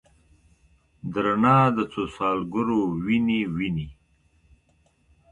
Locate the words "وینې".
3.05-3.41, 3.57-3.89